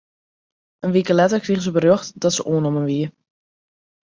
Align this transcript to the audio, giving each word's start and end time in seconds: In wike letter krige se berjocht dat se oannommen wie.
In 0.85 0.93
wike 0.93 1.13
letter 1.15 1.39
krige 1.43 1.61
se 1.63 1.71
berjocht 1.77 2.07
dat 2.21 2.33
se 2.35 2.41
oannommen 2.51 2.87
wie. 2.89 3.07